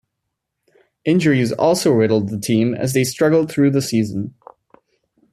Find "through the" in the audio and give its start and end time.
3.51-3.83